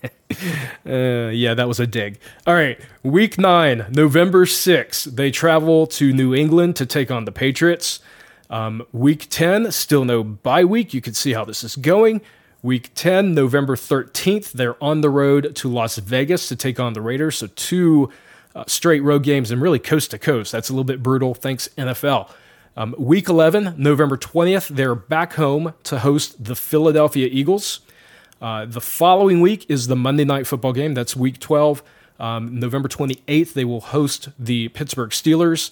uh, 0.86 1.30
yeah, 1.30 1.54
that 1.54 1.68
was 1.68 1.80
a 1.80 1.88
dig. 1.88 2.20
All 2.46 2.54
right, 2.54 2.80
week 3.04 3.38
nine, 3.38 3.86
November 3.90 4.46
6th, 4.46 5.16
they 5.16 5.32
travel 5.32 5.88
to 5.88 6.14
New 6.14 6.36
England 6.36 6.76
to 6.78 6.86
take 6.86 7.10
on 7.10 7.26
the 7.26 7.32
Patriots. 7.32 8.00
Um, 8.50 8.86
week 8.92 9.28
10, 9.30 9.72
still 9.72 10.06
no 10.06 10.24
bye 10.24 10.66
week. 10.66 10.94
You 10.94 11.02
can 11.02 11.14
see 11.14 11.34
how 11.34 11.46
this 11.46 11.64
is 11.64 11.76
going. 11.76 12.22
Week 12.62 12.92
10, 12.94 13.34
November 13.34 13.76
13th, 13.76 14.52
they're 14.52 14.82
on 14.84 15.02
the 15.02 15.10
road 15.10 15.56
to 15.56 15.70
Las 15.70 15.98
Vegas 15.98 16.48
to 16.50 16.56
take 16.56 16.80
on 16.80 16.94
the 16.94 17.02
Raiders. 17.02 17.38
So, 17.38 17.48
two 17.48 18.12
uh, 18.54 18.66
straight 18.68 19.02
road 19.02 19.24
games 19.24 19.52
and 19.52 19.62
really 19.62 19.80
coast 19.80 20.12
to 20.12 20.20
coast. 20.20 20.52
That's 20.52 20.70
a 20.70 20.74
little 20.74 20.84
bit 20.84 21.02
brutal. 21.02 21.34
Thanks, 21.34 21.70
NFL. 21.78 22.30
Um, 22.76 22.96
week 22.98 23.30
11, 23.30 23.76
November 23.78 24.18
20th, 24.18 24.70
they're 24.70 24.96
back 24.96 25.34
home 25.34 25.74
to 25.84 26.00
host 26.00 26.44
the 26.44 26.56
Philadelphia 26.56 27.28
Eagles. 27.32 27.82
Uh, 28.42 28.66
the 28.66 28.82
following 28.82 29.42
week 29.42 29.66
is 29.70 29.88
the 29.88 29.96
Monday 29.96 30.24
Night 30.24 30.48
Football 30.48 30.74
game. 30.74 30.94
That's 30.94 31.16
week 31.16 31.40
12. 31.40 31.84
Um, 32.20 32.60
November 32.60 32.88
28th, 32.90 33.54
they 33.54 33.66
will 33.66 33.82
host 33.82 34.30
the 34.38 34.70
Pittsburgh 34.70 35.10
Steelers. 35.12 35.72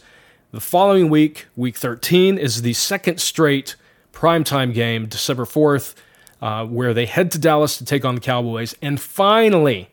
The 0.51 0.61
following 0.61 1.09
week, 1.09 1.47
week 1.55 1.75
13, 1.75 2.37
is 2.37 2.61
the 2.61 2.73
second 2.73 3.19
straight 3.19 3.75
primetime 4.13 4.73
game, 4.73 5.07
December 5.07 5.45
4th, 5.45 5.93
uh, 6.41 6.65
where 6.65 6.93
they 6.93 7.05
head 7.05 7.31
to 7.31 7.39
Dallas 7.39 7.77
to 7.77 7.85
take 7.85 8.05
on 8.05 8.15
the 8.15 8.21
Cowboys. 8.21 8.75
And 8.81 8.99
finally, 8.99 9.89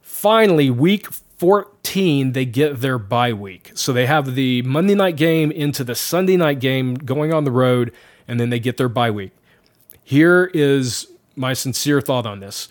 finally, 0.00 0.70
week 0.70 1.12
14, 1.12 2.32
they 2.32 2.44
get 2.44 2.80
their 2.80 2.98
bye 2.98 3.32
week. 3.32 3.72
So 3.74 3.92
they 3.92 4.06
have 4.06 4.34
the 4.34 4.62
Monday 4.62 4.94
night 4.94 5.16
game 5.16 5.50
into 5.50 5.82
the 5.82 5.94
Sunday 5.94 6.36
night 6.36 6.60
game 6.60 6.94
going 6.94 7.32
on 7.32 7.44
the 7.44 7.50
road, 7.50 7.92
and 8.28 8.38
then 8.38 8.50
they 8.50 8.60
get 8.60 8.76
their 8.76 8.88
bye 8.88 9.10
week. 9.10 9.32
Here 10.04 10.50
is 10.54 11.08
my 11.36 11.52
sincere 11.52 12.00
thought 12.00 12.26
on 12.26 12.40
this. 12.40 12.68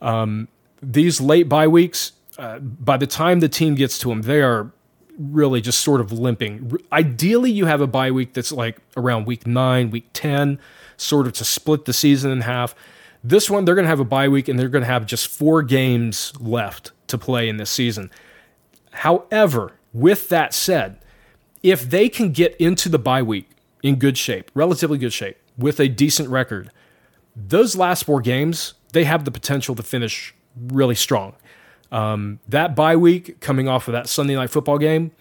Um, 0.00 0.48
these 0.82 1.20
late 1.20 1.48
bye 1.48 1.68
weeks, 1.68 2.12
uh, 2.38 2.58
by 2.58 2.96
the 2.96 3.06
time 3.06 3.40
the 3.40 3.48
team 3.48 3.74
gets 3.74 3.98
to 4.00 4.08
them, 4.08 4.22
they 4.22 4.42
are 4.42 4.72
really 5.18 5.60
just 5.60 5.80
sort 5.80 6.00
of 6.00 6.12
limping. 6.12 6.72
Ideally, 6.92 7.50
you 7.50 7.66
have 7.66 7.80
a 7.80 7.86
bye 7.86 8.10
week 8.10 8.32
that's 8.32 8.52
like 8.52 8.78
around 8.96 9.26
week 9.26 9.46
nine, 9.46 9.90
week 9.90 10.08
10, 10.12 10.58
sort 10.96 11.26
of 11.26 11.34
to 11.34 11.44
split 11.44 11.84
the 11.84 11.92
season 11.92 12.30
in 12.30 12.42
half. 12.42 12.74
This 13.22 13.48
one, 13.48 13.64
they're 13.64 13.74
going 13.74 13.84
to 13.84 13.90
have 13.90 14.00
a 14.00 14.04
bye 14.04 14.28
week 14.28 14.48
and 14.48 14.58
they're 14.58 14.68
going 14.68 14.82
to 14.82 14.90
have 14.90 15.06
just 15.06 15.28
four 15.28 15.62
games 15.62 16.32
left 16.40 16.92
to 17.08 17.18
play 17.18 17.48
in 17.48 17.56
this 17.56 17.70
season. 17.70 18.10
However, 18.90 19.72
with 19.92 20.28
that 20.30 20.54
said, 20.54 20.98
if 21.62 21.88
they 21.88 22.08
can 22.08 22.32
get 22.32 22.56
into 22.56 22.88
the 22.88 22.98
bye 22.98 23.22
week 23.22 23.50
in 23.82 23.96
good 23.96 24.18
shape, 24.18 24.50
relatively 24.54 24.98
good 24.98 25.12
shape, 25.12 25.36
with 25.56 25.78
a 25.78 25.88
decent 25.88 26.28
record, 26.28 26.70
those 27.34 27.76
last 27.76 28.04
four 28.04 28.20
games, 28.20 28.74
they 28.92 29.04
have 29.04 29.24
the 29.24 29.30
potential 29.30 29.74
to 29.74 29.82
finish 29.82 30.34
really 30.56 30.94
strong. 30.94 31.34
Um, 31.90 32.40
that 32.48 32.74
bye 32.74 32.96
week 32.96 33.40
coming 33.40 33.68
off 33.68 33.88
of 33.88 33.92
that 33.92 34.08
Sunday 34.08 34.34
night 34.34 34.50
football 34.50 34.78
game 34.78 35.12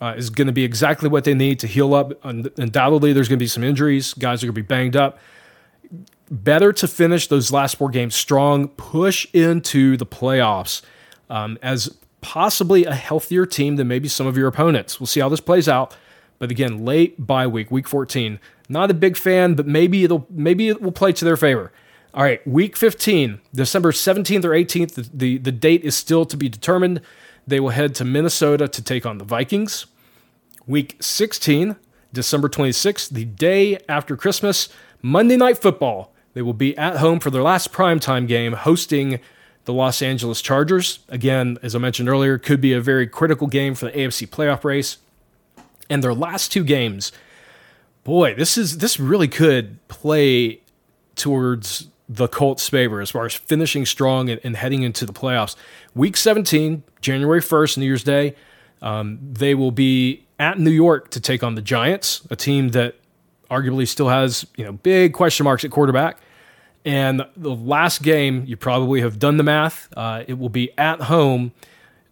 uh, 0.00 0.14
is 0.16 0.30
going 0.30 0.46
to 0.46 0.52
be 0.52 0.64
exactly 0.64 1.08
what 1.08 1.24
they 1.24 1.34
need 1.34 1.58
to 1.60 1.66
heal 1.66 1.94
up. 1.94 2.12
Undoubtedly, 2.24 3.12
there's 3.12 3.28
going 3.28 3.38
to 3.38 3.42
be 3.42 3.48
some 3.48 3.64
injuries. 3.64 4.14
Guys 4.14 4.42
are 4.42 4.46
going 4.46 4.54
to 4.54 4.62
be 4.62 4.66
banged 4.66 4.96
up. 4.96 5.18
Better 6.30 6.72
to 6.74 6.86
finish 6.86 7.26
those 7.26 7.50
last 7.50 7.76
four 7.76 7.90
games 7.90 8.14
strong, 8.14 8.68
push 8.68 9.26
into 9.32 9.96
the 9.96 10.06
playoffs 10.06 10.82
um, 11.28 11.58
as 11.62 11.96
possibly 12.20 12.84
a 12.84 12.94
healthier 12.94 13.46
team 13.46 13.76
than 13.76 13.88
maybe 13.88 14.08
some 14.08 14.26
of 14.26 14.36
your 14.36 14.46
opponents. 14.46 15.00
We'll 15.00 15.06
see 15.06 15.20
how 15.20 15.28
this 15.28 15.40
plays 15.40 15.68
out. 15.68 15.96
But 16.38 16.50
again, 16.50 16.84
late 16.84 17.26
bye 17.26 17.46
week, 17.46 17.70
week 17.70 17.88
14. 17.88 18.38
Not 18.70 18.88
a 18.88 18.94
big 18.94 19.16
fan, 19.16 19.54
but 19.54 19.66
maybe 19.66 20.04
it'll 20.04 20.26
maybe 20.30 20.68
it 20.68 20.80
will 20.80 20.92
play 20.92 21.12
to 21.12 21.24
their 21.24 21.36
favor. 21.36 21.72
All 22.14 22.22
right, 22.22 22.44
week 22.46 22.76
15, 22.76 23.40
December 23.52 23.90
17th 23.90 24.44
or 24.44 24.50
18th, 24.50 24.94
the, 24.94 25.10
the, 25.12 25.38
the, 25.38 25.52
date 25.52 25.84
is 25.84 25.96
still 25.96 26.24
to 26.26 26.36
be 26.36 26.48
determined. 26.48 27.00
They 27.46 27.60
will 27.60 27.70
head 27.70 27.94
to 27.96 28.04
Minnesota 28.04 28.66
to 28.66 28.82
take 28.82 29.06
on 29.06 29.18
the 29.18 29.24
Vikings. 29.24 29.86
Week 30.66 30.96
16, 31.00 31.76
December 32.12 32.48
26th, 32.48 33.10
the 33.10 33.24
day 33.24 33.78
after 33.88 34.16
Christmas, 34.16 34.68
Monday 35.02 35.36
Night 35.36 35.58
Football. 35.58 36.12
They 36.34 36.42
will 36.42 36.52
be 36.52 36.76
at 36.76 36.96
home 36.96 37.20
for 37.20 37.30
their 37.30 37.42
last 37.42 37.72
primetime 37.72 38.26
game 38.26 38.54
hosting 38.54 39.20
the 39.64 39.72
Los 39.72 40.02
Angeles 40.02 40.40
Chargers. 40.40 41.00
Again, 41.08 41.58
as 41.62 41.76
I 41.76 41.78
mentioned 41.78 42.08
earlier, 42.08 42.38
could 42.38 42.60
be 42.60 42.72
a 42.72 42.80
very 42.80 43.06
critical 43.06 43.46
game 43.46 43.74
for 43.74 43.86
the 43.86 43.92
AFC 43.92 44.28
playoff 44.28 44.64
race. 44.64 44.98
And 45.88 46.02
their 46.02 46.14
last 46.14 46.50
two 46.52 46.64
games, 46.64 47.12
boy, 48.04 48.34
this 48.34 48.56
is 48.56 48.78
this 48.78 48.98
really 48.98 49.28
could 49.28 49.86
play 49.88 50.60
towards 51.16 51.88
the 52.08 52.26
Colts' 52.26 52.68
favor 52.68 53.00
as 53.00 53.10
far 53.10 53.24
as 53.24 53.34
finishing 53.34 53.86
strong 53.86 54.28
and, 54.28 54.40
and 54.42 54.56
heading 54.56 54.82
into 54.82 55.06
the 55.06 55.12
playoffs. 55.12 55.54
Week 55.94 56.16
17, 56.16 56.82
January 57.00 57.40
1st, 57.40 57.78
New 57.78 57.84
Year's 57.84 58.02
Day, 58.02 58.34
um, 58.82 59.20
they 59.22 59.54
will 59.54 59.70
be 59.70 60.26
at 60.38 60.58
New 60.58 60.70
York 60.70 61.10
to 61.12 61.20
take 61.20 61.44
on 61.44 61.54
the 61.54 61.62
Giants, 61.62 62.26
a 62.30 62.34
team 62.34 62.70
that 62.70 62.96
arguably 63.50 63.86
still 63.86 64.08
has 64.08 64.46
you 64.56 64.64
know 64.64 64.72
big 64.72 65.12
question 65.12 65.44
marks 65.44 65.64
at 65.64 65.70
quarterback. 65.70 66.18
And 66.84 67.26
the 67.36 67.54
last 67.54 68.02
game, 68.02 68.44
you 68.46 68.56
probably 68.56 69.02
have 69.02 69.18
done 69.18 69.36
the 69.36 69.42
math. 69.42 69.88
Uh, 69.94 70.24
it 70.26 70.38
will 70.38 70.48
be 70.48 70.70
at 70.78 71.02
home, 71.02 71.52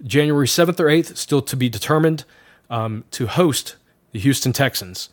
January 0.04 0.46
7th 0.46 0.78
or 0.78 0.84
8th, 0.84 1.16
still 1.16 1.40
to 1.40 1.56
be 1.56 1.70
determined, 1.70 2.24
um, 2.68 3.04
to 3.12 3.26
host 3.26 3.76
the 4.12 4.18
Houston 4.18 4.52
Texans. 4.52 5.08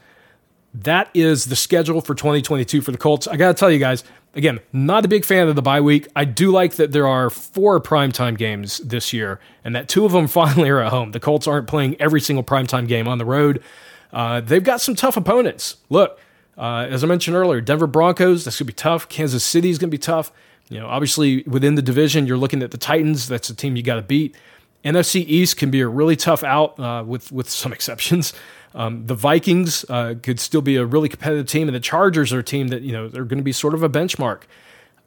That 0.83 1.09
is 1.13 1.45
the 1.45 1.55
schedule 1.55 2.01
for 2.01 2.15
2022 2.15 2.81
for 2.81 2.91
the 2.91 2.97
Colts. 2.97 3.27
I 3.27 3.37
got 3.37 3.47
to 3.47 3.53
tell 3.53 3.71
you 3.71 3.79
guys, 3.79 4.03
Again, 4.35 4.59
not 4.73 5.05
a 5.05 5.07
big 5.07 5.23
fan 5.23 5.47
of 5.47 5.55
the 5.55 5.61
bye 5.61 5.79
week. 5.79 6.09
I 6.13 6.25
do 6.25 6.51
like 6.51 6.75
that 6.75 6.91
there 6.91 7.07
are 7.07 7.29
four 7.29 7.79
primetime 7.79 8.37
games 8.37 8.79
this 8.79 9.13
year, 9.13 9.39
and 9.63 9.73
that 9.75 9.87
two 9.87 10.05
of 10.05 10.11
them 10.11 10.27
finally 10.41 10.69
are 10.69 10.81
at 10.81 10.91
home. 10.91 11.11
The 11.11 11.21
Colts 11.21 11.47
aren't 11.47 11.67
playing 11.67 11.95
every 12.01 12.19
single 12.19 12.43
primetime 12.43 12.85
game 12.87 13.07
on 13.07 13.17
the 13.17 13.25
road. 13.25 13.63
Uh, 14.11 14.41
they've 14.41 14.63
got 14.63 14.81
some 14.81 14.93
tough 14.93 15.15
opponents. 15.15 15.77
Look, 15.89 16.19
uh, 16.57 16.85
as 16.89 17.03
I 17.03 17.07
mentioned 17.07 17.37
earlier, 17.37 17.61
Denver 17.61 17.87
Broncos, 17.87 18.43
that's 18.43 18.57
going 18.57 18.67
to 18.67 18.73
be 18.73 18.73
tough. 18.73 19.07
Kansas 19.07 19.43
City 19.43 19.69
is 19.69 19.77
going 19.77 19.89
to 19.89 19.95
be 19.95 19.97
tough. 19.97 20.33
You 20.69 20.79
know, 20.79 20.87
obviously 20.87 21.43
within 21.43 21.75
the 21.75 21.81
division, 21.81 22.27
you're 22.27 22.37
looking 22.37 22.61
at 22.61 22.71
the 22.71 22.77
Titans. 22.77 23.27
That's 23.27 23.49
a 23.49 23.55
team 23.55 23.77
you 23.77 23.83
got 23.83 23.95
to 23.95 24.01
beat. 24.01 24.35
NFC 24.83 25.25
East 25.25 25.57
can 25.57 25.71
be 25.71 25.79
a 25.81 25.87
really 25.87 26.15
tough 26.15 26.43
out 26.43 26.79
uh, 26.79 27.03
with 27.05 27.31
with 27.31 27.49
some 27.49 27.71
exceptions. 27.77 28.33
Um, 28.75 29.07
the 29.07 29.15
Vikings 29.15 29.85
uh, 29.89 30.15
could 30.21 30.39
still 30.39 30.61
be 30.61 30.75
a 30.75 30.85
really 30.85 31.07
competitive 31.07 31.47
team, 31.47 31.69
and 31.69 31.75
the 31.75 31.79
Chargers 31.79 32.33
are 32.33 32.39
a 32.39 32.43
team 32.43 32.67
that 32.67 32.81
you 32.81 32.91
know 32.91 33.07
they're 33.07 33.23
going 33.23 33.37
to 33.37 33.43
be 33.43 33.53
sort 33.53 33.73
of 33.73 33.81
a 33.81 33.89
benchmark. 33.89 34.41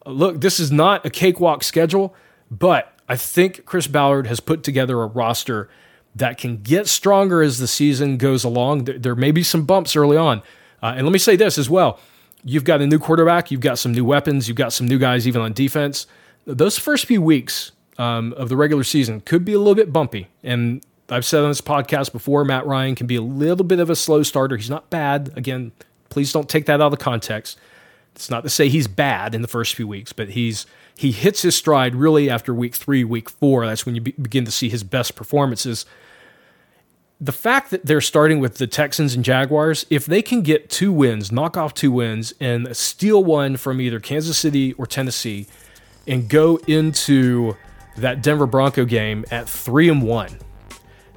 Look, 0.05 0.41
this 0.41 0.59
is 0.59 0.71
not 0.71 1.05
a 1.05 1.09
cakewalk 1.09 1.63
schedule, 1.63 2.15
but 2.49 2.93
I 3.07 3.15
think 3.15 3.65
Chris 3.65 3.85
Ballard 3.85 4.25
has 4.25 4.39
put 4.39 4.63
together 4.63 5.01
a 5.01 5.05
roster 5.05 5.69
that 6.15 6.39
can 6.39 6.57
get 6.57 6.87
stronger 6.87 7.43
as 7.43 7.59
the 7.59 7.67
season 7.67 8.17
goes 8.17 8.43
along. 8.43 8.85
There, 8.85 8.97
there 8.97 9.15
may 9.15 9.31
be 9.31 9.43
some 9.43 9.65
bumps 9.65 9.95
early 9.95 10.17
on, 10.17 10.39
uh, 10.81 10.93
and 10.97 11.05
let 11.05 11.13
me 11.13 11.19
say 11.19 11.35
this 11.35 11.59
as 11.59 11.69
well: 11.69 11.99
you've 12.43 12.63
got 12.63 12.81
a 12.81 12.87
new 12.87 12.97
quarterback, 12.97 13.51
you've 13.51 13.61
got 13.61 13.77
some 13.77 13.91
new 13.91 14.03
weapons, 14.03 14.47
you've 14.47 14.57
got 14.57 14.73
some 14.73 14.87
new 14.87 14.97
guys 14.97 15.27
even 15.27 15.41
on 15.43 15.53
defense. 15.53 16.07
Those 16.45 16.79
first 16.79 17.05
few 17.05 17.21
weeks 17.21 17.71
um, 17.99 18.33
of 18.33 18.49
the 18.49 18.57
regular 18.57 18.83
season 18.83 19.21
could 19.21 19.45
be 19.45 19.53
a 19.53 19.59
little 19.59 19.75
bit 19.75 19.93
bumpy, 19.93 20.29
and 20.43 20.83
I've 21.11 21.25
said 21.25 21.43
on 21.43 21.49
this 21.49 21.61
podcast 21.61 22.11
before, 22.11 22.45
Matt 22.45 22.65
Ryan 22.65 22.95
can 22.95 23.07
be 23.07 23.15
a 23.15 23.21
little 23.21 23.65
bit 23.65 23.79
of 23.79 23.89
a 23.89 23.95
slow 23.95 24.23
starter. 24.23 24.57
He's 24.57 24.69
not 24.69 24.89
bad. 24.89 25.31
Again, 25.35 25.71
please 26.09 26.31
don't 26.31 26.47
take 26.47 26.65
that 26.67 26.81
out 26.81 26.93
of 26.93 26.99
context. 26.99 27.57
It's 28.15 28.29
not 28.29 28.41
to 28.43 28.49
say 28.49 28.69
he's 28.69 28.87
bad 28.87 29.33
in 29.33 29.41
the 29.41 29.47
first 29.47 29.75
few 29.75 29.87
weeks, 29.87 30.13
but 30.13 30.29
he's 30.29 30.65
he 30.97 31.11
hits 31.11 31.41
his 31.41 31.55
stride 31.55 31.95
really 31.95 32.29
after 32.29 32.53
week 32.53 32.75
three, 32.75 33.03
week 33.03 33.29
four. 33.29 33.65
That's 33.65 33.85
when 33.85 33.95
you 33.95 34.01
be, 34.01 34.11
begin 34.11 34.43
to 34.45 34.51
see 34.51 34.67
his 34.67 34.83
best 34.83 35.15
performances. 35.15 35.85
The 37.21 37.31
fact 37.31 37.71
that 37.71 37.85
they're 37.85 38.01
starting 38.01 38.39
with 38.39 38.55
the 38.55 38.67
Texans 38.67 39.13
and 39.13 39.23
Jaguars, 39.23 39.85
if 39.89 40.05
they 40.05 40.21
can 40.21 40.41
get 40.41 40.69
two 40.69 40.91
wins, 40.91 41.31
knock 41.31 41.57
off 41.57 41.73
two 41.73 41.91
wins, 41.91 42.33
and 42.39 42.75
steal 42.75 43.23
one 43.23 43.57
from 43.57 43.79
either 43.79 43.99
Kansas 43.99 44.37
City 44.37 44.73
or 44.73 44.85
Tennessee, 44.85 45.47
and 46.07 46.29
go 46.29 46.57
into 46.67 47.55
that 47.97 48.21
Denver 48.21 48.45
Bronco 48.45 48.85
game 48.85 49.25
at 49.31 49.47
three 49.47 49.89
and 49.89 50.01
one, 50.01 50.37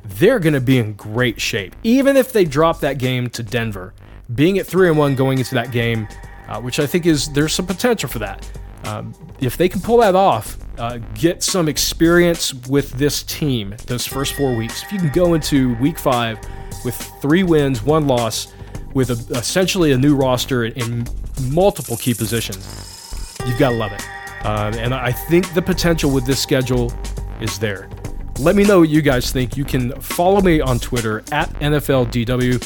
they're 0.04 0.38
going 0.38 0.54
to 0.54 0.60
be 0.60 0.78
in 0.78 0.94
great 0.94 1.40
shape. 1.40 1.74
Even 1.82 2.16
if 2.16 2.32
they 2.32 2.44
drop 2.44 2.80
that 2.80 2.98
game 2.98 3.30
to 3.30 3.42
Denver, 3.42 3.94
being 4.34 4.58
at 4.58 4.66
3 4.66 4.88
and 4.88 4.98
1 4.98 5.14
going 5.14 5.38
into 5.38 5.54
that 5.54 5.72
game, 5.72 6.08
uh, 6.48 6.60
which 6.60 6.80
I 6.80 6.86
think 6.86 7.06
is 7.06 7.28
there's 7.32 7.52
some 7.52 7.66
potential 7.66 8.08
for 8.08 8.18
that. 8.18 8.50
Um, 8.84 9.14
if 9.40 9.56
they 9.56 9.68
can 9.68 9.80
pull 9.80 9.98
that 9.98 10.14
off, 10.14 10.58
uh, 10.78 10.98
get 11.14 11.42
some 11.42 11.68
experience 11.68 12.52
with 12.68 12.92
this 12.92 13.22
team 13.22 13.74
those 13.86 14.06
first 14.06 14.34
four 14.34 14.56
weeks, 14.56 14.82
if 14.82 14.92
you 14.92 14.98
can 14.98 15.10
go 15.10 15.34
into 15.34 15.74
week 15.76 15.98
five 15.98 16.38
with 16.84 16.96
three 17.20 17.42
wins, 17.42 17.82
one 17.82 18.06
loss, 18.06 18.52
with 18.94 19.10
a, 19.10 19.38
essentially 19.38 19.92
a 19.92 19.98
new 19.98 20.16
roster 20.16 20.64
in, 20.64 21.06
multiple 21.50 21.96
key 21.96 22.14
positions, 22.14 23.34
you've 23.46 23.58
got 23.58 23.70
to 23.70 23.76
love 23.76 23.92
it. 23.92 24.04
Um, 24.44 24.74
and 24.74 24.94
I 24.94 25.12
think 25.12 25.54
the 25.54 25.62
potential 25.62 26.10
with 26.10 26.26
this 26.26 26.40
schedule 26.40 26.92
is 27.40 27.58
there. 27.58 27.88
Let 28.38 28.56
me 28.56 28.64
know 28.64 28.80
what 28.80 28.88
you 28.88 29.02
guys 29.02 29.30
think. 29.30 29.56
You 29.56 29.64
can 29.64 29.92
follow 30.00 30.40
me 30.40 30.60
on 30.60 30.78
Twitter 30.78 31.22
at 31.30 31.48
NFLDW. 31.60 32.52
You 32.52 32.58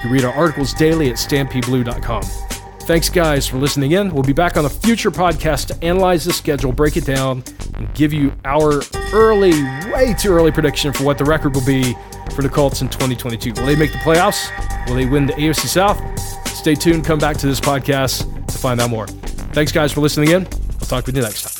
can 0.00 0.10
read 0.10 0.24
our 0.24 0.32
articles 0.32 0.74
daily 0.74 1.10
at 1.10 1.16
stampedeblue.com. 1.16 2.22
Thanks, 2.82 3.08
guys, 3.08 3.46
for 3.46 3.58
listening 3.58 3.92
in. 3.92 4.12
We'll 4.12 4.24
be 4.24 4.32
back 4.32 4.56
on 4.56 4.64
a 4.64 4.68
future 4.68 5.10
podcast 5.12 5.68
to 5.68 5.84
analyze 5.84 6.24
the 6.24 6.32
schedule, 6.32 6.72
break 6.72 6.96
it 6.96 7.04
down, 7.04 7.44
and 7.76 7.92
give 7.94 8.12
you 8.12 8.32
our 8.44 8.82
early, 9.12 9.52
way 9.92 10.14
too 10.18 10.32
early 10.32 10.50
prediction 10.50 10.92
for 10.92 11.04
what 11.04 11.16
the 11.16 11.24
record 11.24 11.54
will 11.54 11.64
be 11.64 11.94
for 12.34 12.42
the 12.42 12.48
Colts 12.48 12.80
in 12.80 12.88
2022. 12.88 13.52
Will 13.52 13.66
they 13.66 13.76
make 13.76 13.92
the 13.92 13.98
playoffs? 13.98 14.48
Will 14.88 14.96
they 14.96 15.06
win 15.06 15.26
the 15.26 15.34
AFC 15.34 15.66
South? 15.66 16.00
Stay 16.48 16.74
tuned. 16.74 17.04
Come 17.04 17.18
back 17.20 17.36
to 17.36 17.46
this 17.46 17.60
podcast 17.60 18.46
to 18.48 18.58
find 18.58 18.80
out 18.80 18.90
more. 18.90 19.06
Thanks, 19.52 19.70
guys, 19.70 19.92
for 19.92 20.00
listening 20.00 20.30
in. 20.30 20.46
I'll 20.46 20.86
talk 20.88 21.06
with 21.06 21.14
you 21.16 21.22
next 21.22 21.42
time. 21.42 21.59